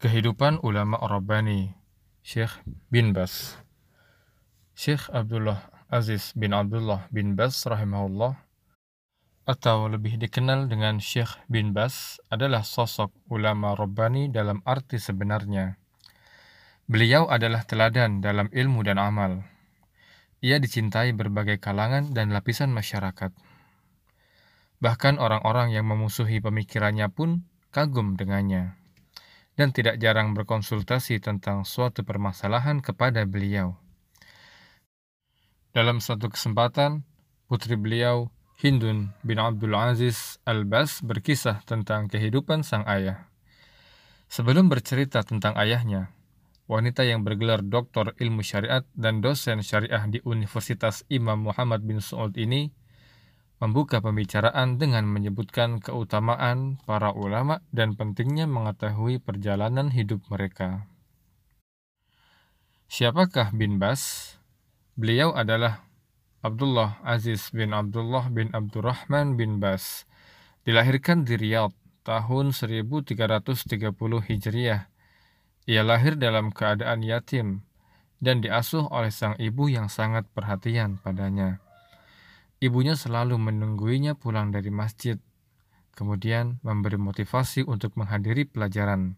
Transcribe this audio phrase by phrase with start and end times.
[0.00, 1.76] Kehidupan Ulama Rabbani
[2.24, 3.60] Syekh bin Bas
[4.72, 8.32] Syekh Abdullah Aziz bin Abdullah bin Bas rahimahullah
[9.44, 15.76] atau lebih dikenal dengan Syekh bin Bas adalah sosok ulama Rabbani dalam arti sebenarnya.
[16.88, 19.44] Beliau adalah teladan dalam ilmu dan amal.
[20.40, 23.36] Ia dicintai berbagai kalangan dan lapisan masyarakat.
[24.80, 28.79] Bahkan orang-orang yang memusuhi pemikirannya pun kagum dengannya
[29.60, 33.76] dan tidak jarang berkonsultasi tentang suatu permasalahan kepada beliau.
[35.76, 37.04] Dalam suatu kesempatan,
[37.44, 43.28] putri beliau, Hindun bin Abdul Aziz Al-Bas berkisah tentang kehidupan sang ayah.
[44.32, 46.08] Sebelum bercerita tentang ayahnya,
[46.64, 52.32] wanita yang bergelar doktor ilmu syariat dan dosen syariah di Universitas Imam Muhammad bin Saud
[52.40, 52.72] ini
[53.60, 60.88] membuka pembicaraan dengan menyebutkan keutamaan para ulama dan pentingnya mengetahui perjalanan hidup mereka.
[62.90, 64.34] Siapakah bin Bas?
[64.96, 65.86] Beliau adalah
[66.40, 70.08] Abdullah Aziz bin Abdullah bin Abdurrahman bin Bas.
[70.64, 73.14] Dilahirkan di Riyadh tahun 1330
[74.26, 74.88] Hijriah.
[75.68, 77.62] Ia lahir dalam keadaan yatim
[78.18, 81.60] dan diasuh oleh sang ibu yang sangat perhatian padanya.
[82.60, 85.16] Ibunya selalu menungguinya pulang dari masjid,
[85.96, 89.16] kemudian memberi motivasi untuk menghadiri pelajaran.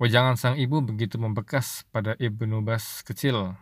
[0.00, 3.52] Wajangan sang ibu begitu membekas pada Ibnu Bas kecil.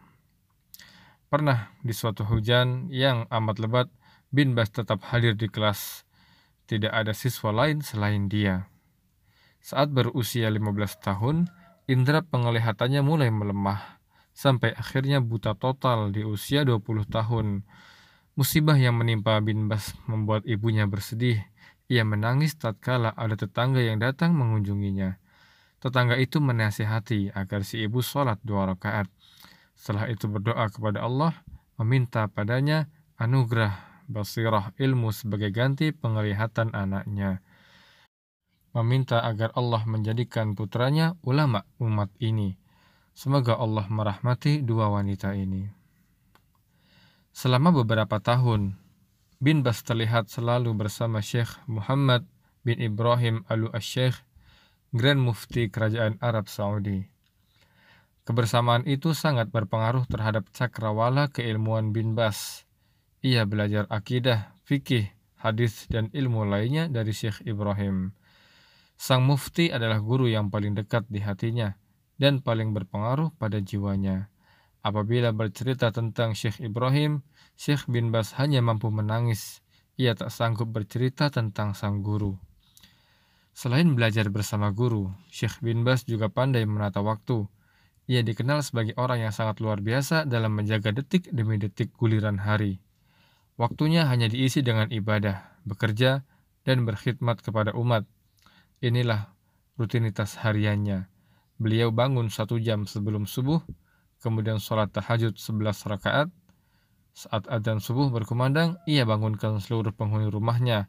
[1.27, 3.89] Pernah di suatu hujan yang amat lebat,
[4.31, 6.07] bin Bas tetap hadir di kelas.
[6.71, 8.71] Tidak ada siswa lain selain dia.
[9.59, 11.51] Saat berusia 15 tahun,
[11.91, 13.99] indera penglihatannya mulai melemah,
[14.31, 17.67] sampai akhirnya buta total di usia 20 tahun.
[18.41, 21.45] Musibah yang menimpa bin Bas membuat ibunya bersedih.
[21.93, 25.21] Ia menangis tatkala ada tetangga yang datang mengunjunginya.
[25.77, 29.13] Tetangga itu menasihati agar si ibu sholat dua rakaat.
[29.77, 31.37] Setelah itu berdoa kepada Allah,
[31.77, 32.89] meminta padanya
[33.21, 33.77] anugerah
[34.09, 37.45] basirah ilmu sebagai ganti penglihatan anaknya.
[38.73, 42.57] Meminta agar Allah menjadikan putranya ulama umat ini.
[43.13, 45.80] Semoga Allah merahmati dua wanita ini.
[47.41, 48.77] Selama beberapa tahun,
[49.41, 52.29] bin Bas terlihat selalu bersama Syekh Muhammad
[52.69, 54.13] bin Ibrahim Al-Syekh,
[54.93, 57.01] Grand Mufti Kerajaan Arab Saudi.
[58.29, 62.69] Kebersamaan itu sangat berpengaruh terhadap cakrawala keilmuan bin Bas.
[63.25, 65.09] Ia belajar akidah, fikih,
[65.41, 68.13] hadis, dan ilmu lainnya dari Syekh Ibrahim.
[69.01, 71.73] Sang mufti adalah guru yang paling dekat di hatinya
[72.21, 74.29] dan paling berpengaruh pada jiwanya.
[74.81, 77.21] Apabila bercerita tentang Syekh Ibrahim,
[77.53, 79.61] Syekh bin Bas hanya mampu menangis.
[80.01, 82.41] Ia tak sanggup bercerita tentang sang guru.
[83.53, 87.45] Selain belajar bersama guru, Syekh bin Bas juga pandai menata waktu.
[88.09, 92.81] Ia dikenal sebagai orang yang sangat luar biasa dalam menjaga detik demi detik guliran hari.
[93.61, 96.25] Waktunya hanya diisi dengan ibadah, bekerja,
[96.65, 98.09] dan berkhidmat kepada umat.
[98.81, 99.37] Inilah
[99.77, 101.13] rutinitas hariannya.
[101.61, 103.61] Beliau bangun satu jam sebelum subuh,
[104.21, 106.29] kemudian sholat tahajud 11 rakaat.
[107.11, 110.87] Saat adzan subuh berkumandang, ia bangunkan seluruh penghuni rumahnya.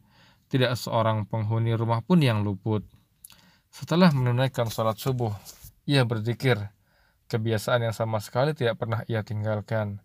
[0.52, 2.84] Tidak seorang penghuni rumah pun yang luput.
[3.72, 5.32] Setelah menunaikan sholat subuh,
[5.88, 6.60] ia berzikir.
[7.32, 10.04] Kebiasaan yang sama sekali tidak pernah ia tinggalkan.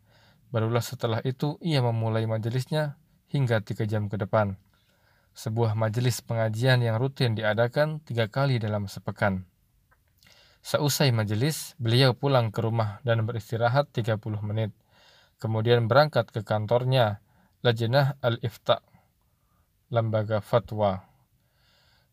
[0.55, 2.95] Barulah setelah itu ia memulai majelisnya
[3.27, 4.55] hingga tiga jam ke depan.
[5.35, 9.45] Sebuah majelis pengajian yang rutin diadakan tiga kali dalam sepekan.
[10.67, 14.75] Seusai majelis, beliau pulang ke rumah dan beristirahat 30 menit.
[15.39, 17.23] Kemudian berangkat ke kantornya,
[17.63, 18.83] Lajnah Al-Ifta,
[19.95, 21.07] lembaga fatwa.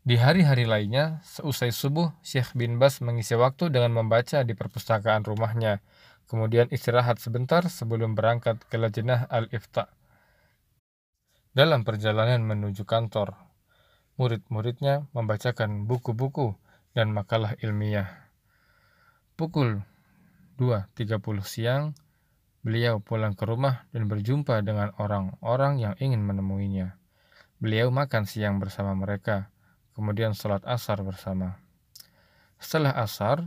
[0.05, 5.81] Di hari-hari lainnya, seusai subuh, Syekh bin Bas mengisi waktu dengan membaca di perpustakaan rumahnya,
[6.29, 9.89] kemudian istirahat sebentar sebelum berangkat ke Lajnah Al-Ifta.
[11.57, 13.33] Dalam perjalanan menuju kantor,
[14.21, 16.53] murid-muridnya membacakan buku-buku
[16.93, 18.22] dan makalah ilmiah.
[19.43, 19.83] Pukul
[20.55, 21.91] 2.30 siang,
[22.63, 26.95] beliau pulang ke rumah dan berjumpa dengan orang-orang yang ingin menemuinya.
[27.59, 29.51] Beliau makan siang bersama mereka,
[29.99, 31.59] kemudian sholat asar bersama.
[32.55, 33.43] Setelah asar,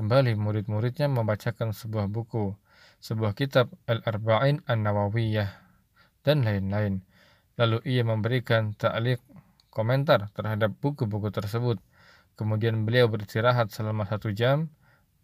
[0.00, 2.56] kembali murid-muridnya membacakan sebuah buku,
[3.04, 5.60] sebuah kitab Al-Arba'in An-Nawawiyah,
[6.24, 7.04] dan lain-lain.
[7.60, 9.20] Lalu ia memberikan ta'liq
[9.68, 11.84] komentar terhadap buku-buku tersebut.
[12.32, 14.72] Kemudian beliau beristirahat selama satu jam,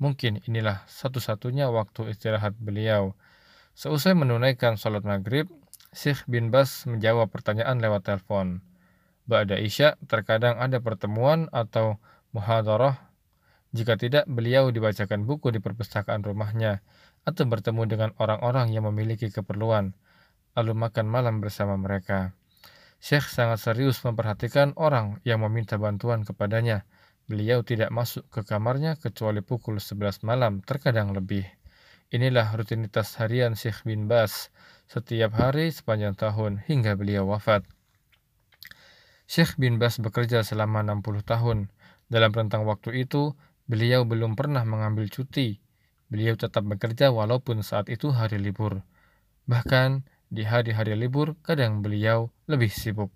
[0.00, 3.12] Mungkin inilah satu-satunya waktu istirahat beliau.
[3.76, 5.52] Seusai menunaikan sholat maghrib,
[5.92, 8.64] Syekh bin Bas menjawab pertanyaan lewat telepon.
[9.28, 12.00] Ba'da Isya, terkadang ada pertemuan atau
[12.32, 13.12] muhadarah
[13.70, 16.82] Jika tidak, beliau dibacakan buku di perpustakaan rumahnya
[17.22, 19.94] atau bertemu dengan orang-orang yang memiliki keperluan,
[20.58, 22.34] lalu makan malam bersama mereka.
[22.98, 26.82] Syekh sangat serius memperhatikan orang yang meminta bantuan kepadanya.
[27.30, 31.46] Beliau tidak masuk ke kamarnya kecuali pukul 11 malam, terkadang lebih.
[32.10, 34.50] Inilah rutinitas harian Syekh bin Bas
[34.90, 37.62] setiap hari sepanjang tahun hingga beliau wafat.
[39.30, 41.58] Syekh bin Bas bekerja selama 60 tahun.
[42.10, 43.38] Dalam rentang waktu itu,
[43.70, 45.62] beliau belum pernah mengambil cuti.
[46.10, 48.82] Beliau tetap bekerja walaupun saat itu hari libur.
[49.46, 50.02] Bahkan
[50.34, 53.14] di hari-hari libur, kadang beliau lebih sibuk.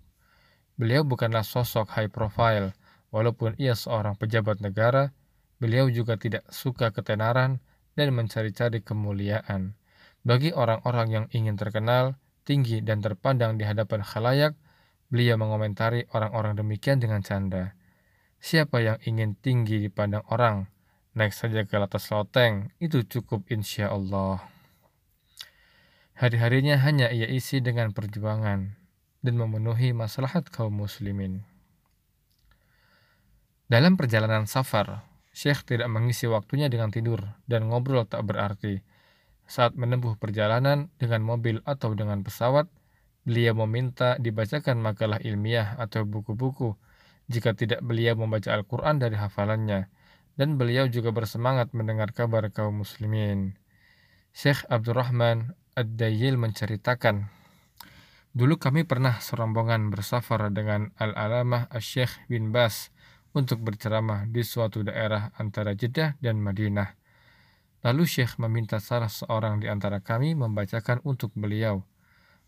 [0.79, 2.71] Beliau bukanlah sosok high profile,
[3.15, 5.15] walaupun ia seorang pejabat negara,
[5.63, 7.63] beliau juga tidak suka ketenaran
[7.95, 9.79] dan mencari-cari kemuliaan.
[10.27, 14.59] Bagi orang-orang yang ingin terkenal, tinggi, dan terpandang di hadapan khalayak,
[15.05, 17.77] Beliau mengomentari orang-orang demikian dengan canda.
[18.41, 20.65] Siapa yang ingin tinggi dipandang orang,
[21.13, 24.41] naik saja ke atas loteng, itu cukup insya Allah.
[26.17, 28.75] Hari-harinya hanya ia isi dengan perjuangan
[29.21, 31.45] dan memenuhi maslahat kaum muslimin.
[33.65, 38.79] Dalam perjalanan safar, Syekh tidak mengisi waktunya dengan tidur dan ngobrol tak berarti.
[39.45, 42.65] Saat menempuh perjalanan dengan mobil atau dengan pesawat,
[43.25, 46.77] Beliau meminta dibacakan makalah ilmiah atau buku-buku
[47.25, 49.89] jika tidak beliau membaca Al-Quran dari hafalannya,
[50.37, 53.57] dan beliau juga bersemangat mendengar kabar kaum muslimin.
[54.29, 57.33] Syekh Abdurrahman Ad-Dayil menceritakan,
[58.29, 62.93] Dulu kami pernah serombongan bersafar dengan Al-Alamah Al-Syekh bin Bas
[63.35, 66.95] untuk berceramah di suatu daerah antara Jeddah dan Madinah.
[67.83, 71.85] Lalu Syekh meminta salah seorang di antara kami membacakan untuk beliau.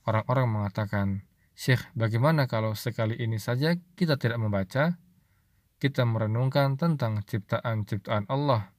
[0.07, 4.97] Orang-orang mengatakan, Syekh, bagaimana kalau sekali ini saja kita tidak membaca?
[5.77, 8.73] Kita merenungkan tentang ciptaan-ciptaan Allah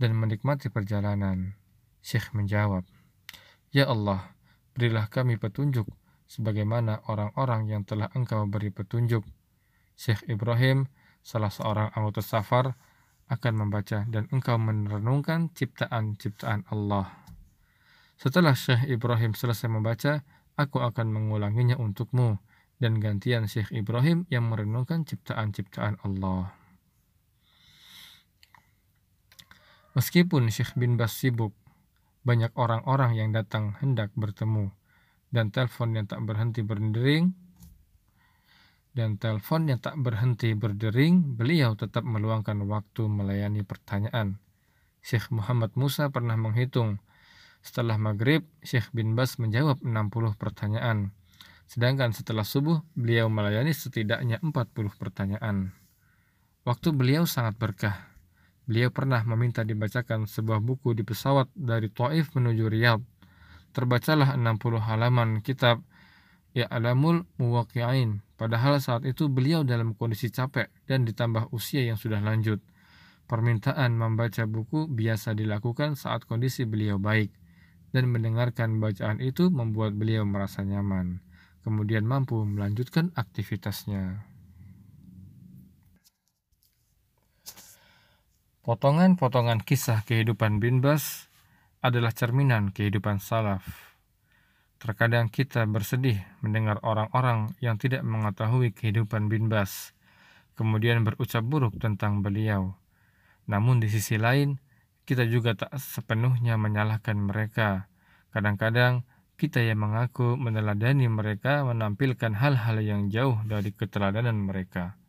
[0.00, 1.54] dan menikmati perjalanan.
[2.02, 2.82] Syekh menjawab,
[3.70, 4.34] Ya Allah,
[4.74, 5.86] berilah kami petunjuk
[6.26, 9.22] sebagaimana orang-orang yang telah engkau beri petunjuk.
[9.94, 10.90] Syekh Ibrahim,
[11.24, 12.76] salah seorang anggota safar,
[13.32, 17.08] akan membaca dan engkau merenungkan ciptaan-ciptaan Allah.
[18.20, 20.22] Setelah Syekh Ibrahim selesai membaca,
[20.54, 22.36] aku akan mengulanginya untukmu
[22.76, 26.52] dan gantian Syekh Ibrahim yang merenungkan ciptaan-ciptaan Allah.
[29.96, 31.56] Meskipun Syekh bin Bas sibuk,
[32.26, 34.74] banyak orang-orang yang datang hendak bertemu
[35.30, 37.32] dan telepon yang tak berhenti berdering
[38.94, 44.38] dan telepon yang tak berhenti berdering, beliau tetap meluangkan waktu melayani pertanyaan.
[45.02, 47.02] Syekh Muhammad Musa pernah menghitung
[47.64, 51.16] setelah maghrib, Syekh bin Bas menjawab 60 pertanyaan.
[51.64, 55.72] Sedangkan setelah subuh, beliau melayani setidaknya 40 pertanyaan.
[56.68, 58.12] Waktu beliau sangat berkah.
[58.68, 63.04] Beliau pernah meminta dibacakan sebuah buku di pesawat dari Taif menuju Riyadh.
[63.72, 65.80] Terbacalah 60 halaman kitab
[66.54, 68.22] Ya'lamul Muwaqi'ain.
[68.38, 72.62] Padahal saat itu beliau dalam kondisi capek dan ditambah usia yang sudah lanjut.
[73.26, 77.34] Permintaan membaca buku biasa dilakukan saat kondisi beliau baik
[77.94, 81.22] dan mendengarkan bacaan itu membuat beliau merasa nyaman,
[81.62, 84.26] kemudian mampu melanjutkan aktivitasnya.
[88.66, 91.30] Potongan-potongan kisah kehidupan bin Bas
[91.84, 93.93] adalah cerminan kehidupan salaf.
[94.84, 99.96] Terkadang kita bersedih mendengar orang-orang yang tidak mengetahui kehidupan bin Bas,
[100.60, 102.76] kemudian berucap buruk tentang beliau.
[103.48, 104.60] Namun di sisi lain,
[105.08, 107.88] kita juga tak sepenuhnya menyalahkan mereka.
[108.36, 109.08] Kadang-kadang
[109.40, 115.00] kita yang mengaku meneladani mereka menampilkan hal-hal yang jauh dari keteladanan mereka.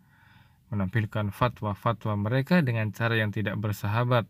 [0.72, 4.24] Menampilkan fatwa-fatwa mereka dengan cara yang tidak bersahabat,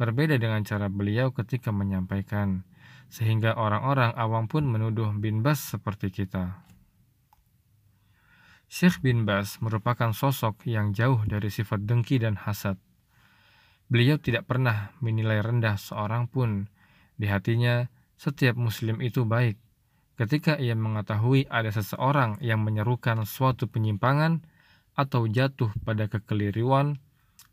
[0.00, 2.67] berbeda dengan cara beliau ketika menyampaikan,
[3.08, 6.64] sehingga orang-orang awam pun menuduh bin Bas seperti kita.
[8.68, 12.76] Syekh bin Bas merupakan sosok yang jauh dari sifat dengki dan hasad.
[13.88, 16.68] Beliau tidak pernah menilai rendah seorang pun.
[17.16, 17.88] Di hatinya,
[18.20, 19.56] setiap muslim itu baik.
[20.20, 24.44] Ketika ia mengetahui ada seseorang yang menyerukan suatu penyimpangan
[24.92, 27.00] atau jatuh pada kekeliruan,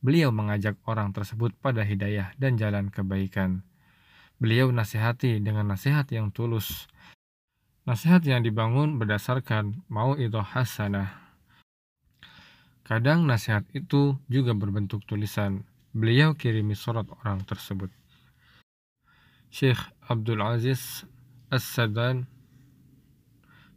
[0.04, 3.64] beliau mengajak orang tersebut pada hidayah dan jalan kebaikan.
[4.38, 6.88] Beliau nasihati dengan nasihat yang tulus.
[7.86, 11.38] Nasihat yang dibangun berdasarkan mau itu hasanah.
[12.86, 15.65] Kadang nasihat itu juga berbentuk tulisan
[15.96, 17.88] Beliau kirimi surat orang tersebut.
[19.48, 19.80] Syekh
[20.12, 21.08] Abdul Aziz
[21.48, 22.27] As-Sadan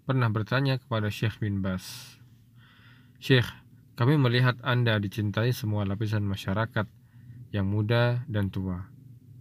[0.02, 2.18] pernah bertanya kepada Syekh bin Bas,
[3.22, 3.46] Syekh,
[3.94, 6.90] kami melihat Anda dicintai semua lapisan masyarakat.
[7.48, 8.92] yang muda dan tua,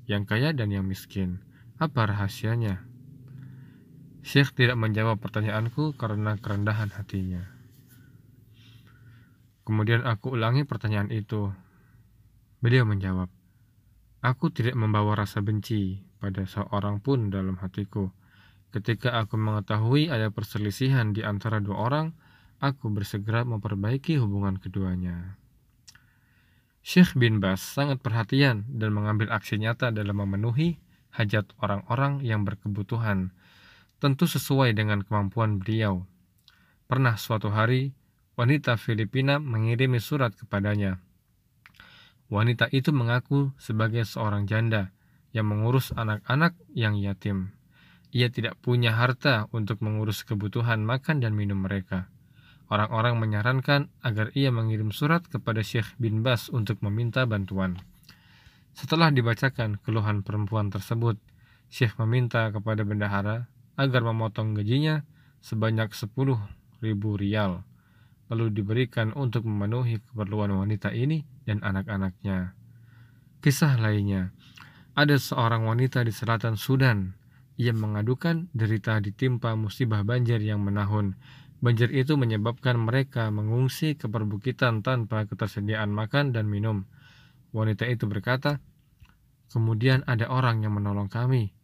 [0.07, 1.43] yang kaya dan yang miskin.
[1.77, 2.81] Apa rahasianya?
[4.25, 7.45] Syekh tidak menjawab pertanyaanku karena kerendahan hatinya.
[9.67, 11.51] Kemudian aku ulangi pertanyaan itu.
[12.63, 13.29] Beliau menjawab,
[14.25, 18.09] Aku tidak membawa rasa benci pada seorang pun dalam hatiku.
[18.73, 22.07] Ketika aku mengetahui ada perselisihan di antara dua orang,
[22.57, 25.37] aku bersegera memperbaiki hubungan keduanya.
[26.88, 30.79] Syekh bin Bas sangat perhatian dan mengambil aksi nyata dalam memenuhi
[31.12, 33.36] hajat orang-orang yang berkebutuhan,
[34.00, 36.08] tentu sesuai dengan kemampuan beliau.
[36.88, 37.91] Pernah suatu hari,
[38.39, 41.03] wanita Filipina mengirimi surat kepadanya
[42.27, 44.91] Wanita itu mengaku sebagai seorang janda
[45.32, 47.56] yang mengurus anak-anak yang yatim.
[48.12, 52.12] Ia tidak punya harta untuk mengurus kebutuhan makan dan minum mereka.
[52.67, 57.79] Orang-orang menyarankan agar ia mengirim surat kepada Syekh bin Bas untuk meminta bantuan.
[58.75, 61.15] Setelah dibacakan keluhan perempuan tersebut,
[61.71, 63.47] Syekh meminta kepada bendahara
[63.79, 65.07] agar memotong gajinya
[65.39, 66.12] sebanyak 10
[66.83, 67.63] ribu rial
[68.27, 72.55] lalu diberikan untuk memenuhi keperluan wanita ini dan anak-anaknya.
[73.39, 74.36] Kisah lainnya,
[74.97, 77.15] ada seorang wanita di selatan Sudan.
[77.57, 81.17] Ia mengadukan derita ditimpa musibah banjir yang menahun.
[81.57, 86.85] Banjir itu menyebabkan mereka mengungsi ke perbukitan tanpa ketersediaan makan dan minum.
[87.49, 88.61] Wanita itu berkata,
[89.47, 91.55] Kemudian ada orang yang menolong kami.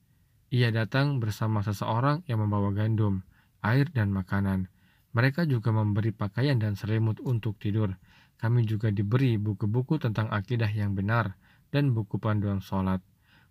[0.50, 3.28] Ia datang bersama seseorang yang membawa gandum,
[3.60, 4.72] air, dan makanan.
[5.14, 7.94] Mereka juga memberi pakaian dan selimut untuk tidur.
[8.40, 11.38] Kami juga diberi buku-buku tentang akidah yang benar
[11.70, 13.04] dan buku panduan sholat.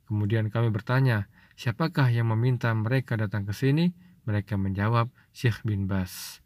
[0.08, 3.94] Kemudian kami bertanya, siapakah yang meminta mereka datang ke sini?
[4.28, 6.42] Mereka menjawab, Syekh bin Bas.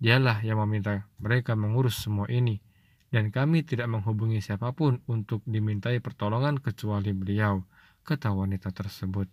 [0.00, 2.58] Dialah yang meminta mereka mengurus semua ini.
[3.10, 7.66] Dan kami tidak menghubungi siapa pun untuk dimintai pertolongan kecuali beliau,
[8.06, 9.26] kata wanita tersebut.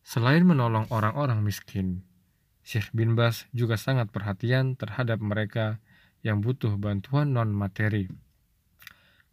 [0.00, 2.04] Selain menolong orang-orang miskin,
[2.64, 5.76] Syekh bin Bas juga sangat perhatian terhadap mereka
[6.24, 8.08] yang butuh bantuan non-materi.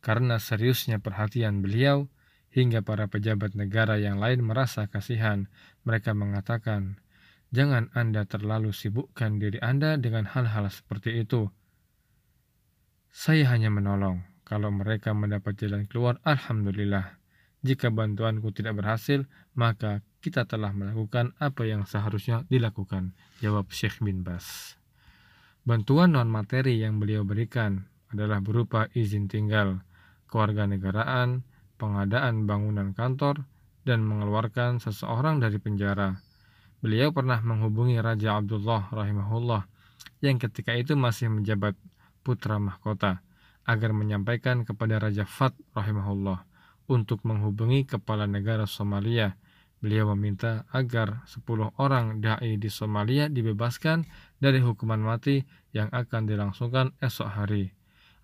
[0.03, 2.11] Karena seriusnya perhatian beliau,
[2.51, 5.47] hingga para pejabat negara yang lain merasa kasihan,
[5.87, 6.99] mereka mengatakan,
[7.51, 11.51] Jangan Anda terlalu sibukkan diri Anda dengan hal-hal seperti itu.
[13.11, 14.23] Saya hanya menolong.
[14.47, 17.19] Kalau mereka mendapat jalan keluar, Alhamdulillah.
[17.59, 23.11] Jika bantuanku tidak berhasil, maka kita telah melakukan apa yang seharusnya dilakukan,
[23.43, 24.79] jawab Syekh bin Bas.
[25.67, 29.83] Bantuan non-materi yang beliau berikan adalah berupa izin tinggal,
[30.31, 31.43] kewarganegaraan,
[31.75, 33.43] pengadaan bangunan kantor,
[33.83, 36.30] dan mengeluarkan seseorang dari penjara.
[36.81, 39.63] Beliau pernah menghubungi Raja Abdullah rahimahullah
[40.25, 41.77] yang ketika itu masih menjabat
[42.25, 43.21] putra mahkota
[43.69, 46.41] agar menyampaikan kepada Raja Fat rahimahullah
[46.89, 49.37] untuk menghubungi kepala negara Somalia
[49.81, 54.05] Beliau meminta agar 10 orang dai di Somalia dibebaskan
[54.37, 55.41] dari hukuman mati
[55.73, 57.73] yang akan dilangsungkan esok hari.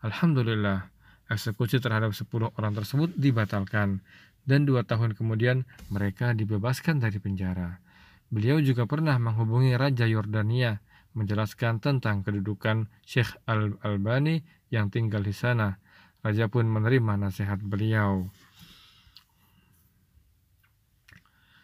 [0.05, 0.93] Alhamdulillah,
[1.33, 4.05] eksekusi terhadap 10 orang tersebut dibatalkan
[4.45, 7.81] dan dua tahun kemudian mereka dibebaskan dari penjara.
[8.27, 10.83] Beliau juga pernah menghubungi Raja Yordania
[11.17, 15.81] menjelaskan tentang kedudukan Syekh Al-Albani yang tinggal di sana.
[16.21, 18.29] Raja pun menerima nasihat beliau.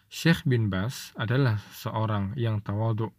[0.09, 3.13] Syekh bin Bas adalah seorang yang tawadu.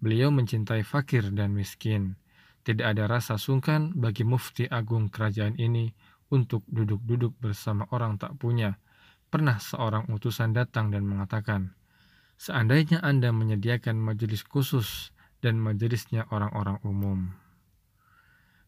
[0.00, 2.20] Beliau mencintai fakir dan miskin.
[2.60, 5.90] Tidak ada rasa sungkan bagi mufti agung kerajaan ini
[6.28, 8.76] untuk duduk-duduk bersama orang tak punya.
[9.26, 11.75] Pernah seorang utusan datang dan mengatakan,
[12.36, 17.32] Seandainya Anda menyediakan majelis khusus dan majelisnya orang-orang umum.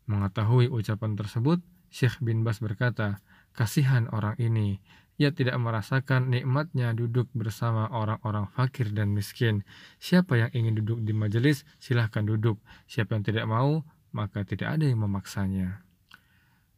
[0.09, 1.61] Mengetahui ucapan tersebut,
[1.93, 3.21] Syekh bin Bas berkata,
[3.53, 4.81] Kasihan orang ini,
[5.19, 9.67] ia tidak merasakan nikmatnya duduk bersama orang-orang fakir dan miskin.
[9.99, 12.57] Siapa yang ingin duduk di majelis, silahkan duduk.
[12.87, 13.83] Siapa yang tidak mau,
[14.15, 15.83] maka tidak ada yang memaksanya.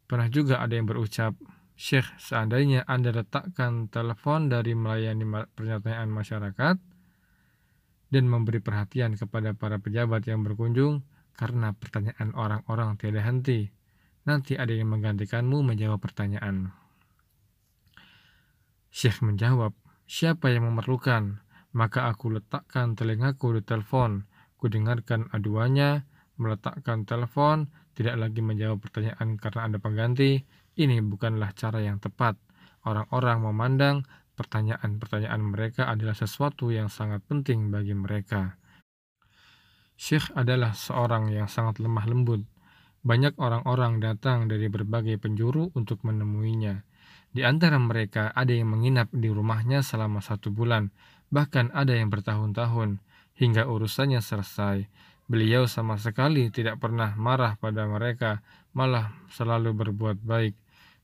[0.09, 1.37] Pernah juga ada yang berucap,
[1.81, 5.25] Syekh, seandainya Anda letakkan telepon dari melayani
[5.57, 6.77] pernyataan masyarakat
[8.13, 11.01] dan memberi perhatian kepada para pejabat yang berkunjung
[11.33, 13.73] karena pertanyaan orang-orang tiada henti,
[14.29, 16.69] nanti ada yang menggantikanmu menjawab pertanyaan.
[18.93, 19.73] Syekh menjawab,
[20.05, 21.41] siapa yang memerlukan?
[21.73, 26.05] Maka aku letakkan telingaku di telepon, ku dengarkan aduannya,
[26.37, 30.60] meletakkan telepon, tidak lagi menjawab pertanyaan karena ada pengganti.
[30.81, 32.41] Ini bukanlah cara yang tepat.
[32.89, 34.01] Orang-orang memandang
[34.33, 38.57] pertanyaan-pertanyaan mereka adalah sesuatu yang sangat penting bagi mereka.
[39.93, 42.41] Syekh adalah seorang yang sangat lemah lembut.
[43.05, 46.81] Banyak orang-orang datang dari berbagai penjuru untuk menemuinya.
[47.29, 50.89] Di antara mereka ada yang menginap di rumahnya selama satu bulan,
[51.29, 52.97] bahkan ada yang bertahun-tahun,
[53.37, 54.89] hingga urusannya selesai.
[55.29, 58.41] Beliau sama sekali tidak pernah marah pada mereka,
[58.73, 60.60] malah selalu berbuat baik.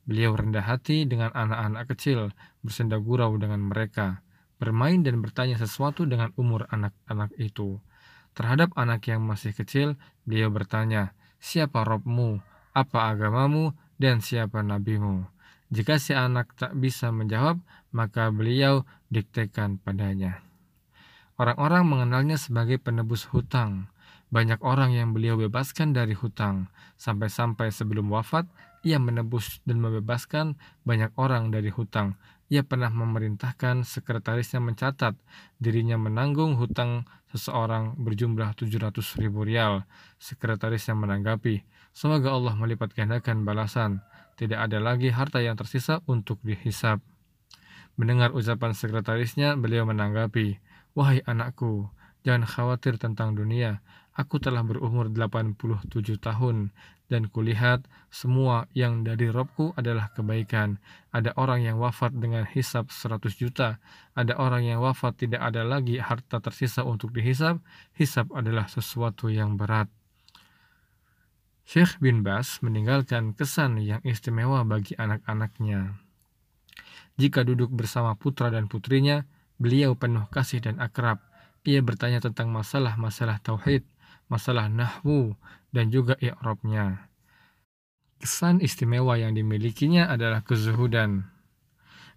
[0.08, 2.32] Beliau rendah hati dengan anak-anak kecil,
[2.64, 4.24] bersenda gurau dengan mereka,
[4.56, 7.84] bermain dan bertanya sesuatu dengan umur anak-anak itu.
[8.32, 12.40] Terhadap anak yang masih kecil, beliau bertanya, Siapa Robmu?
[12.72, 13.76] Apa agamamu?
[13.98, 15.26] Dan siapa nabimu?
[15.68, 17.60] Jika si anak tak bisa menjawab,
[17.92, 20.40] maka beliau diktekan padanya.
[21.38, 23.92] Orang-orang mengenalnya sebagai penebus hutang.
[24.32, 26.72] Banyak orang yang beliau bebaskan dari hutang.
[26.98, 28.50] Sampai-sampai sebelum wafat,
[28.88, 30.56] ia menebus dan membebaskan
[30.88, 32.16] banyak orang dari hutang.
[32.48, 35.20] Ia pernah memerintahkan sekretarisnya mencatat
[35.60, 37.04] dirinya menanggung hutang
[37.36, 39.84] seseorang berjumlah 700 ribu rial.
[40.16, 44.00] Sekretarisnya menanggapi, semoga Allah melipat gandakan balasan.
[44.40, 47.04] Tidak ada lagi harta yang tersisa untuk dihisap.
[48.00, 50.64] Mendengar ucapan sekretarisnya, beliau menanggapi,
[50.98, 51.92] Wahai anakku,
[52.24, 53.86] jangan khawatir tentang dunia.
[54.18, 56.74] Aku telah berumur 87 tahun,
[57.08, 60.82] dan kulihat semua yang dari Robku adalah kebaikan.
[61.14, 63.78] Ada orang yang wafat dengan hisap 100 juta.
[64.18, 67.62] Ada orang yang wafat tidak ada lagi harta tersisa untuk dihisap.
[67.96, 69.88] Hisap adalah sesuatu yang berat.
[71.68, 76.00] Syekh bin Bas meninggalkan kesan yang istimewa bagi anak-anaknya.
[77.22, 79.28] Jika duduk bersama putra dan putrinya,
[79.62, 81.22] beliau penuh kasih dan akrab.
[81.68, 83.84] Ia bertanya tentang masalah-masalah tauhid,
[84.28, 85.36] masalah nahwu,
[85.72, 87.08] dan juga i'rabnya.
[88.18, 91.30] Kesan istimewa yang dimilikinya adalah kezuhudan.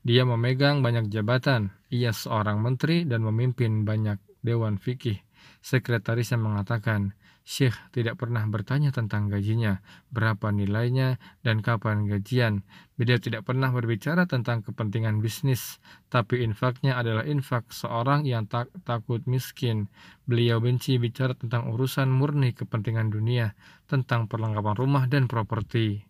[0.01, 1.77] Dia memegang banyak jabatan.
[1.93, 5.21] Ia seorang menteri dan memimpin banyak dewan fikih.
[5.61, 9.81] Sekretarisnya mengatakan, Syekh tidak pernah bertanya tentang gajinya,
[10.13, 12.63] berapa nilainya, dan kapan gajian.
[13.01, 15.81] Beliau tidak pernah berbicara tentang kepentingan bisnis,
[16.13, 19.89] tapi infaknya adalah infak seorang yang tak takut miskin.
[20.29, 23.57] Beliau benci bicara tentang urusan murni kepentingan dunia,
[23.89, 26.05] tentang perlengkapan rumah dan properti.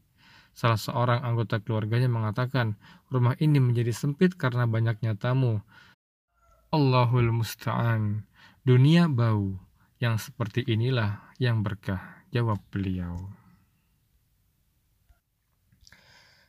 [0.50, 2.74] Salah seorang anggota keluarganya mengatakan,
[3.06, 5.62] rumah ini menjadi sempit karena banyaknya tamu.
[6.74, 8.26] Allahul Musta'an.
[8.60, 9.69] Dunia bau
[10.00, 13.28] yang seperti inilah yang berkah, jawab beliau.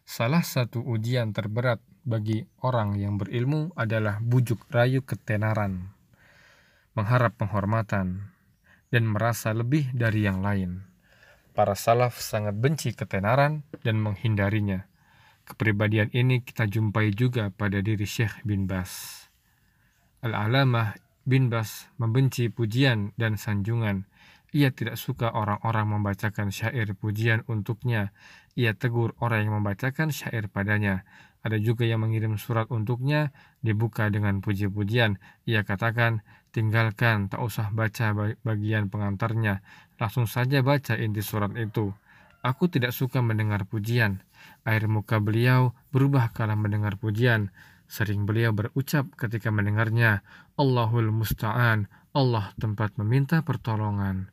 [0.07, 5.91] Salah satu ujian terberat bagi orang yang berilmu adalah bujuk rayu ketenaran,
[6.95, 8.31] mengharap penghormatan,
[8.91, 10.87] dan merasa lebih dari yang lain.
[11.51, 14.87] Para salaf sangat benci ketenaran dan menghindarinya.
[15.43, 19.27] Kepribadian ini kita jumpai juga pada diri Syekh bin Bas.
[20.23, 20.95] Al-Alamah
[21.31, 24.03] Bin Bas membenci pujian dan sanjungan.
[24.51, 28.11] Ia tidak suka orang-orang membacakan syair pujian untuknya.
[28.59, 31.07] Ia tegur orang yang membacakan syair padanya.
[31.39, 33.31] Ada juga yang mengirim surat untuknya,
[33.63, 35.23] dibuka dengan puji-pujian.
[35.47, 36.19] Ia katakan,
[36.51, 38.11] tinggalkan, tak usah baca
[38.43, 39.63] bagian pengantarnya.
[40.03, 41.95] Langsung saja baca inti surat itu.
[42.43, 44.19] Aku tidak suka mendengar pujian.
[44.67, 47.55] Air muka beliau berubah kala mendengar pujian.
[47.91, 50.23] Sering beliau berucap ketika mendengarnya,
[50.55, 54.31] Allahul Musta'an, Allah tempat meminta pertolongan.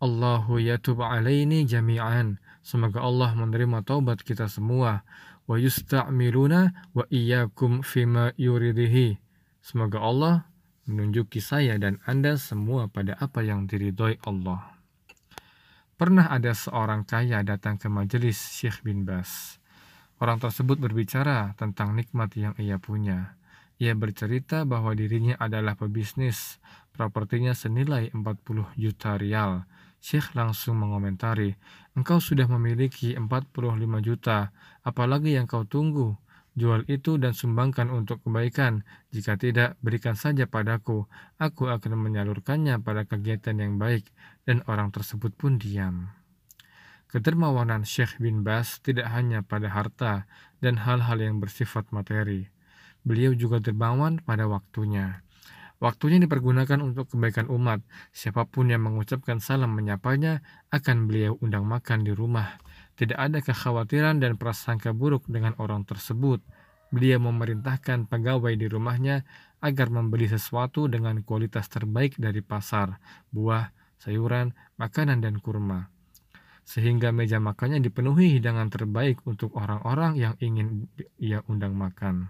[0.00, 2.40] Allahu yatub alaini jami'an.
[2.64, 5.04] Semoga Allah menerima taubat kita semua.
[5.44, 9.20] Wa yusta'miluna wa iyyakum fima yuridihi.
[9.60, 10.34] Semoga Allah
[10.88, 14.72] menunjuki saya dan Anda semua pada apa yang diridhoi Allah.
[16.00, 19.60] Pernah ada seorang kaya datang ke majelis Syekh bin Bas.
[20.16, 23.36] Orang tersebut berbicara tentang nikmat yang ia punya.
[23.76, 26.56] Ia bercerita bahwa dirinya adalah pebisnis,
[26.96, 29.68] propertinya senilai 40 juta rial.
[30.00, 31.52] Syekh langsung mengomentari,
[31.92, 36.16] engkau sudah memiliki 45 juta, apalagi yang kau tunggu?
[36.56, 38.80] Jual itu dan sumbangkan untuk kebaikan.
[39.12, 41.04] Jika tidak, berikan saja padaku.
[41.36, 44.08] Aku akan menyalurkannya pada kegiatan yang baik.
[44.48, 46.08] Dan orang tersebut pun diam.
[47.16, 50.28] Kedermawanan Syekh bin Bas tidak hanya pada harta
[50.60, 52.52] dan hal-hal yang bersifat materi.
[53.08, 55.24] Beliau juga dermawan pada waktunya.
[55.80, 57.80] Waktunya dipergunakan untuk kebaikan umat.
[58.12, 62.60] Siapa pun yang mengucapkan salam menyapanya akan beliau undang makan di rumah.
[63.00, 66.44] Tidak ada kekhawatiran dan prasangka buruk dengan orang tersebut.
[66.92, 69.24] Beliau memerintahkan pegawai di rumahnya
[69.64, 73.00] agar membeli sesuatu dengan kualitas terbaik dari pasar,
[73.32, 73.72] buah,
[74.04, 75.95] sayuran, makanan, dan kurma
[76.66, 82.26] sehingga meja makannya dipenuhi hidangan terbaik untuk orang-orang yang ingin ia undang makan.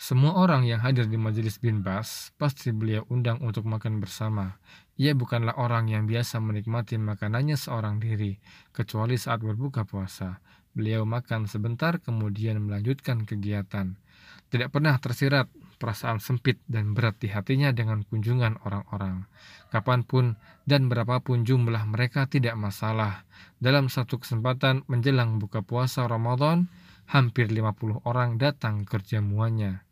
[0.00, 4.56] Semua orang yang hadir di majelis bin Bas pasti beliau undang untuk makan bersama.
[4.96, 8.40] Ia bukanlah orang yang biasa menikmati makanannya seorang diri,
[8.72, 10.40] kecuali saat berbuka puasa.
[10.72, 14.00] Beliau makan sebentar, kemudian melanjutkan kegiatan.
[14.48, 19.24] Tidak pernah tersirat perasaan sempit dan berat di hatinya dengan kunjungan orang-orang.
[19.72, 20.36] Kapan pun
[20.68, 23.24] dan berapapun jumlah mereka tidak masalah.
[23.56, 26.68] Dalam satu kesempatan menjelang buka puasa Ramadan,
[27.08, 29.82] hampir 50 orang datang ke jamuannya.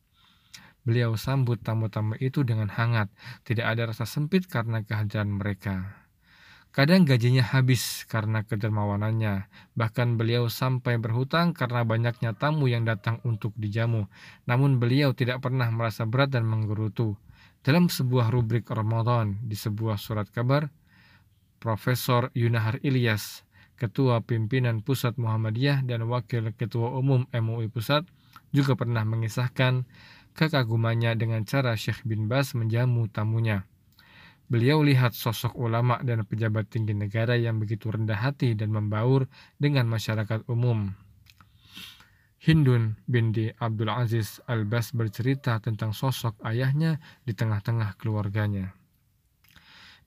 [0.84, 3.08] Beliau sambut tamu-tamu itu dengan hangat,
[3.48, 6.07] tidak ada rasa sempit karena kehadiran mereka.
[6.78, 9.50] Kadang gajinya habis karena kedermawanannya.
[9.74, 14.06] Bahkan beliau sampai berhutang karena banyaknya tamu yang datang untuk dijamu.
[14.46, 17.18] Namun beliau tidak pernah merasa berat dan menggerutu.
[17.66, 20.70] Dalam sebuah rubrik Ramadan di sebuah surat kabar,
[21.58, 23.42] Profesor Yunahar Ilyas,
[23.74, 28.06] Ketua Pimpinan Pusat Muhammadiyah dan Wakil Ketua Umum MUI Pusat,
[28.54, 29.82] juga pernah mengisahkan
[30.38, 33.66] kekagumannya dengan cara Syekh bin Bas menjamu tamunya.
[34.48, 39.28] Beliau lihat sosok ulama dan pejabat tinggi negara yang begitu rendah hati dan membaur
[39.60, 40.96] dengan masyarakat umum.
[42.40, 46.96] Hindun binti Abdul Aziz Al-Bas bercerita tentang sosok ayahnya
[47.28, 48.72] di tengah-tengah keluarganya.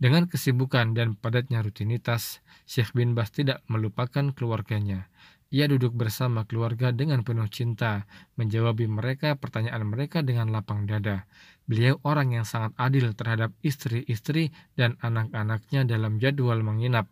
[0.02, 5.06] Dengan kesibukan dan padatnya rutinitas, Syekh bin Bas tidak melupakan keluarganya.
[5.52, 8.08] Ia duduk bersama keluarga dengan penuh cinta,
[8.40, 11.28] menjawab mereka pertanyaan mereka dengan lapang dada.
[11.68, 17.12] Beliau orang yang sangat adil terhadap istri-istri dan anak-anaknya dalam jadwal menginap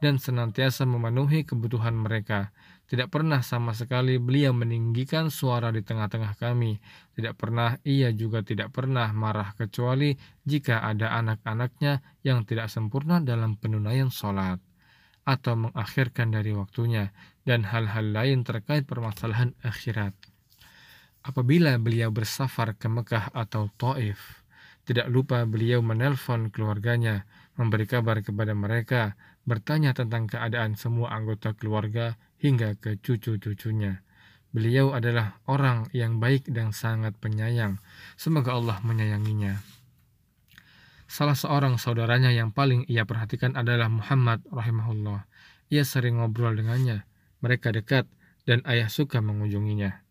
[0.00, 2.48] dan senantiasa memenuhi kebutuhan mereka.
[2.88, 6.80] Tidak pernah sama sekali beliau meninggikan suara di tengah-tengah kami.
[7.12, 10.16] Tidak pernah ia juga tidak pernah marah kecuali
[10.48, 14.64] jika ada anak-anaknya yang tidak sempurna dalam penunaian sholat
[15.26, 17.10] atau mengakhirkan dari waktunya
[17.46, 20.12] dan hal-hal lain terkait permasalahan akhirat.
[21.22, 24.44] Apabila beliau bersafar ke Mekah atau Taif,
[24.86, 27.26] tidak lupa beliau menelpon keluarganya,
[27.58, 34.06] memberi kabar kepada mereka, bertanya tentang keadaan semua anggota keluarga hingga ke cucu-cucunya.
[34.54, 37.82] Beliau adalah orang yang baik dan sangat penyayang.
[38.14, 39.58] Semoga Allah menyayanginya.
[41.06, 45.26] Salah seorang saudaranya yang paling ia perhatikan adalah Muhammad rahimahullah.
[45.70, 47.06] Ia sering ngobrol dengannya.
[47.44, 48.06] Mereka dekat
[48.46, 50.04] dan ayah suka mengunjunginya.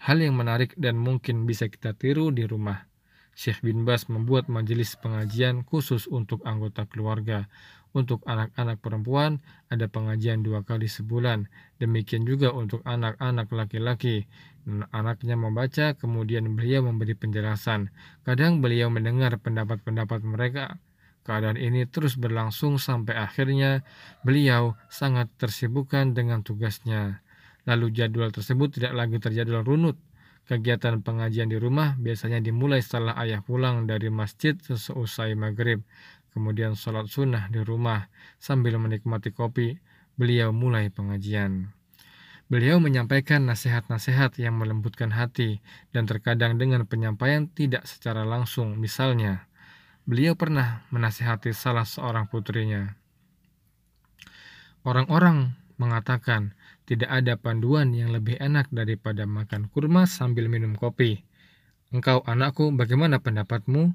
[0.00, 2.88] Hal yang menarik dan mungkin bisa kita tiru di rumah.
[3.36, 7.48] Syekh bin Bas membuat majelis pengajian khusus untuk anggota keluarga.
[7.90, 11.50] Untuk anak-anak perempuan, ada pengajian dua kali sebulan.
[11.82, 14.30] Demikian juga untuk anak-anak laki-laki
[14.92, 17.88] anaknya membaca, kemudian beliau memberi penjelasan.
[18.22, 20.76] Kadang beliau mendengar pendapat-pendapat mereka.
[21.30, 23.86] Keadaan ini terus berlangsung sampai akhirnya
[24.26, 27.22] beliau sangat tersibukkan dengan tugasnya.
[27.70, 29.94] Lalu jadwal tersebut tidak lagi terjadwal runut.
[30.50, 35.86] Kegiatan pengajian di rumah biasanya dimulai setelah ayah pulang dari masjid seusai maghrib.
[36.34, 38.10] Kemudian sholat sunnah di rumah
[38.42, 39.78] sambil menikmati kopi.
[40.18, 41.70] Beliau mulai pengajian.
[42.50, 45.62] Beliau menyampaikan nasihat-nasihat yang melembutkan hati
[45.94, 48.74] dan terkadang dengan penyampaian tidak secara langsung.
[48.82, 49.46] Misalnya,
[50.10, 52.98] beliau pernah menasihati salah seorang putrinya.
[54.82, 56.58] Orang-orang mengatakan
[56.90, 61.22] tidak ada panduan yang lebih enak daripada makan kurma sambil minum kopi.
[61.94, 63.94] Engkau anakku, bagaimana pendapatmu?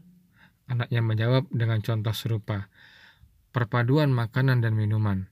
[0.71, 2.71] Anaknya menjawab dengan contoh serupa.
[3.51, 5.27] Perpaduan makanan dan minuman.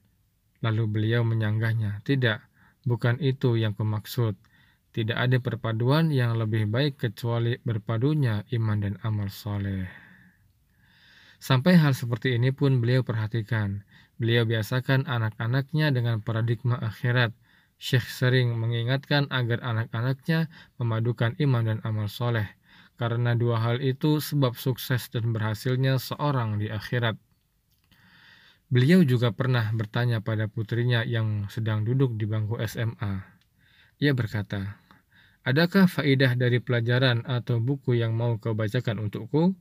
[0.60, 2.44] Lalu beliau menyanggahnya, tidak,
[2.84, 4.36] Bukan itu yang kumaksud.
[4.92, 10.03] Tidak ada perpaduan yang lebih baik kecuali berpadunya iman dan amal soleh.
[11.44, 13.84] Sampai hal seperti ini pun beliau perhatikan.
[14.16, 17.36] Beliau biasakan anak-anaknya dengan paradigma akhirat.
[17.76, 20.48] Syekh sering mengingatkan agar anak-anaknya
[20.80, 22.48] memadukan iman dan amal soleh.
[22.96, 27.20] Karena dua hal itu sebab sukses dan berhasilnya seorang di akhirat.
[28.72, 33.20] Beliau juga pernah bertanya pada putrinya yang sedang duduk di bangku SMA.
[34.00, 34.80] Ia berkata,
[35.44, 39.52] Adakah faidah dari pelajaran atau buku yang mau kau bacakan untukku?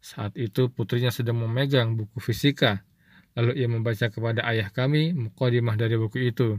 [0.00, 2.82] Saat itu putrinya sedang memegang buku fisika.
[3.36, 6.58] Lalu ia membaca kepada ayah kami mukadimah dari buku itu.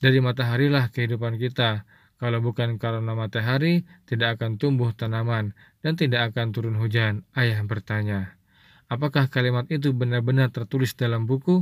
[0.00, 1.84] Dari mataharilah kehidupan kita.
[2.16, 5.52] Kalau bukan karena matahari, tidak akan tumbuh tanaman
[5.84, 7.28] dan tidak akan turun hujan.
[7.36, 8.40] Ayah bertanya.
[8.88, 11.60] Apakah kalimat itu benar-benar tertulis dalam buku?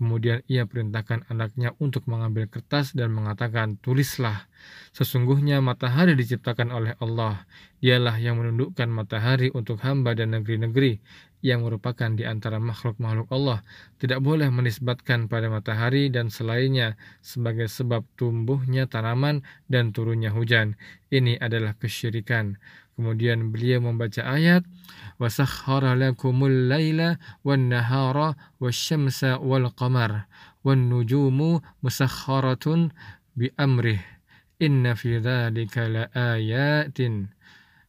[0.00, 4.48] Kemudian ia perintahkan anaknya untuk mengambil kertas dan mengatakan, "Tulislah,
[4.96, 7.44] sesungguhnya matahari diciptakan oleh Allah.
[7.84, 11.04] Dialah yang menundukkan matahari untuk hamba dan negeri-negeri
[11.44, 13.60] yang merupakan di antara makhluk-makhluk Allah.
[14.00, 20.80] Tidak boleh menisbatkan pada matahari dan selainnya sebagai sebab tumbuhnya tanaman dan turunnya hujan.
[21.12, 22.56] Ini adalah kesyirikan."
[23.00, 24.60] Kemudian beliau membaca ayat
[27.56, 28.28] nahara
[28.60, 30.28] wasyamsa wal qamar
[30.60, 32.92] wan nujumu musakhkharatun
[33.32, 34.04] bi amrih
[34.60, 37.32] inna fi dzalika laayatin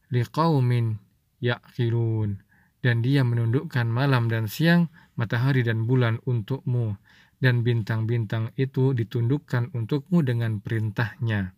[0.08, 0.96] liqaumin
[1.44, 2.40] ya'qilun.
[2.80, 4.88] Dan dia menundukkan malam dan siang
[5.20, 6.96] matahari dan bulan untukmu.
[7.36, 11.52] Dan bintang-bintang itu ditundukkan untukmu dengan perintahnya.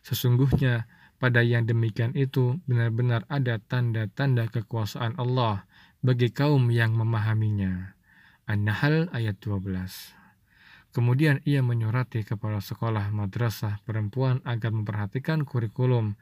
[0.00, 5.64] Sesungguhnya pada yang demikian itu benar-benar ada tanda-tanda kekuasaan Allah
[6.04, 7.96] bagi kaum yang memahaminya.
[8.46, 10.14] An-Nahl ayat 12.
[10.94, 16.16] Kemudian ia menyurati kepala sekolah madrasah perempuan agar memperhatikan kurikulum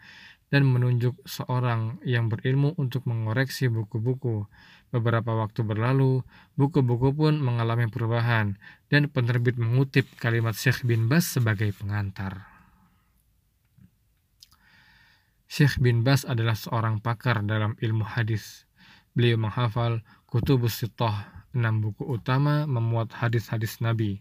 [0.51, 4.47] dan menunjuk seorang yang berilmu untuk mengoreksi buku-buku.
[4.95, 6.23] Beberapa waktu berlalu,
[6.55, 8.55] buku-buku pun mengalami perubahan
[8.87, 12.54] dan penerbit mengutip kalimat Syekh bin Bas sebagai pengantar.
[15.55, 18.67] Syekh bin Bas adalah seorang pakar dalam ilmu hadis.
[19.15, 24.19] Beliau menghafal Kutubus Sittah, enam buku utama memuat hadis-hadis Nabi,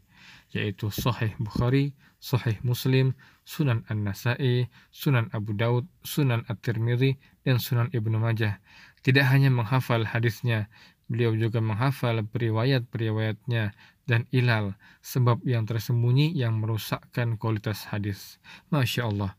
[0.53, 3.17] yaitu Sahih Bukhari, Sahih Muslim,
[3.49, 8.61] Sunan An-Nasai, Sunan Abu Daud, Sunan At-Tirmidzi, dan Sunan Ibnu Majah.
[9.01, 10.69] Tidak hanya menghafal hadisnya,
[11.09, 13.73] beliau juga menghafal periwayat-periwayatnya
[14.05, 18.37] dan ilal, sebab yang tersembunyi yang merusakkan kualitas hadis.
[18.69, 19.33] Masya Allah,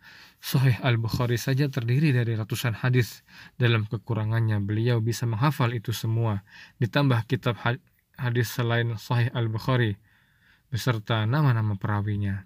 [0.45, 3.25] Sahih Al-Bukhari saja terdiri dari ratusan hadis.
[3.57, 6.45] Dalam kekurangannya, beliau bisa menghafal itu semua.
[6.77, 7.57] Ditambah kitab
[8.21, 9.97] hadis selain Sahih Al-Bukhari,
[10.69, 12.45] beserta nama-nama perawinya.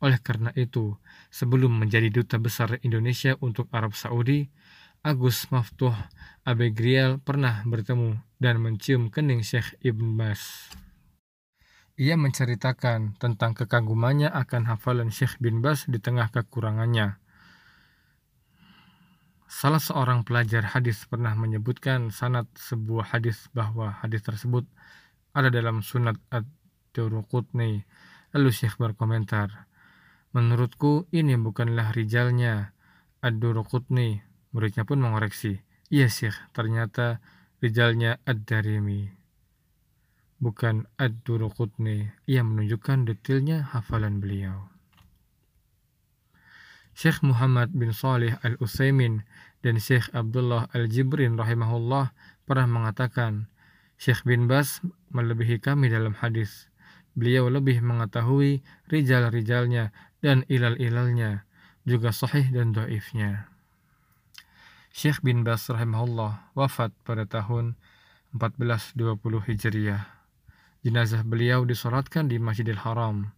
[0.00, 0.96] Oleh karena itu,
[1.28, 4.48] sebelum menjadi duta besar Indonesia untuk Arab Saudi,
[5.04, 5.92] Agus Maftuh
[6.40, 10.72] Abegrial pernah bertemu dan mencium kening Syekh Ibn Bas.
[12.00, 17.25] Ia menceritakan tentang kekagumannya akan hafalan Syekh bin Bas di tengah kekurangannya.
[19.56, 24.68] Salah seorang pelajar hadis pernah menyebutkan sanad sebuah hadis bahwa hadis tersebut
[25.32, 27.88] ada dalam sunat ad-Duruqutni.
[28.36, 29.64] Lalu Syekh berkomentar,
[30.36, 32.76] Menurutku ini bukanlah rijalnya
[33.24, 34.20] ad-Duruqutni.
[34.52, 37.24] Muridnya pun mengoreksi, Iya Syekh, ternyata
[37.64, 39.08] rijalnya ad-Darimi
[40.36, 42.28] bukan Ad-Duruqutni.
[42.28, 44.75] Ia menunjukkan detailnya hafalan beliau.
[46.96, 49.20] Syekh Muhammad bin Salih Al-Utsaimin
[49.60, 52.16] dan Syekh Abdullah Al-Jibrin rahimahullah
[52.48, 53.52] pernah mengatakan,
[54.00, 54.80] Syekh bin Bas
[55.12, 56.72] melebihi kami dalam hadis.
[57.12, 59.92] Beliau lebih mengetahui rijal-rijalnya
[60.24, 61.44] dan ilal-ilalnya,
[61.84, 63.52] juga sahih dan doifnya.
[64.88, 67.76] Syekh bin Bas rahimahullah wafat pada tahun
[68.32, 70.00] 1420 Hijriah.
[70.80, 73.35] Jenazah beliau disolatkan di Masjidil Haram.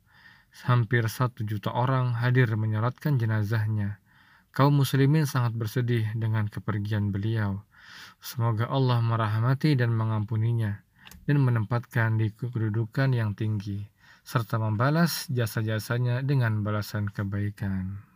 [0.67, 4.03] Hampir satu juta orang hadir menyolatkan jenazahnya.
[4.51, 7.63] Kaum muslimin sangat bersedih dengan kepergian beliau.
[8.19, 10.83] Semoga Allah merahmati dan mengampuninya
[11.29, 13.87] dan menempatkan di kedudukan yang tinggi
[14.27, 18.08] serta membalas jasa-jasanya dengan balasan kebaikan.